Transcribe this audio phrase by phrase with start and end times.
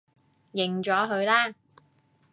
[0.55, 1.53] 認咗佢啦